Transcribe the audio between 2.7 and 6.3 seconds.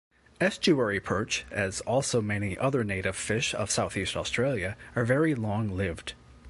native fish of southeast Australia, are very long-lived.